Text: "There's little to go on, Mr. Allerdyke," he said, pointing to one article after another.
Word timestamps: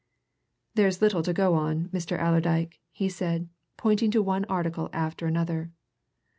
"There's 0.73 0.99
little 0.99 1.21
to 1.21 1.31
go 1.31 1.53
on, 1.53 1.89
Mr. 1.89 2.17
Allerdyke," 2.19 2.79
he 2.91 3.07
said, 3.07 3.49
pointing 3.77 4.09
to 4.09 4.23
one 4.23 4.45
article 4.45 4.89
after 4.93 5.27
another. 5.27 5.71